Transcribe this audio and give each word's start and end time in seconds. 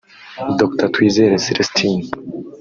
Dr 0.59 0.87
Twizere 0.93 1.35
Celestin 1.45 1.97